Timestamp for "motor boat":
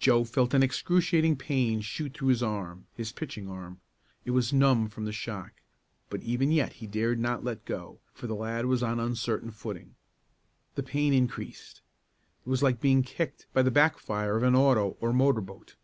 15.12-15.76